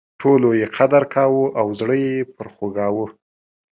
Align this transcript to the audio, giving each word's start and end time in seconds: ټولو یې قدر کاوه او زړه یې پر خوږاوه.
ټولو 0.21 0.49
یې 0.59 0.67
قدر 0.77 1.03
کاوه 1.13 1.45
او 1.59 1.67
زړه 1.79 1.95
یې 2.05 2.15
پر 2.35 2.47
خوږاوه. 2.53 3.05